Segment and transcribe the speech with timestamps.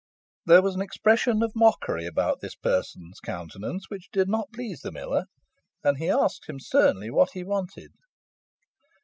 [0.47, 4.91] There was an expression of mockery about this person's countenance which did not please the
[4.91, 5.25] miller,
[5.83, 7.91] and he asked him, sternly, what he wanted.